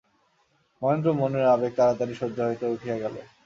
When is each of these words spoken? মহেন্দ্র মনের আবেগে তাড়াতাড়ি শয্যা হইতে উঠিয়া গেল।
মহেন্দ্র 0.81 1.09
মনের 1.13 1.45
আবেগে 1.47 1.75
তাড়াতাড়ি 1.77 2.13
শয্যা 2.15 2.43
হইতে 2.47 2.65
উঠিয়া 2.67 2.95
গেল। 3.03 3.15